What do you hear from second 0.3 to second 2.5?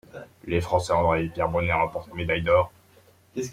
Les Français Andrée et Pierre Brunet remportent la médaille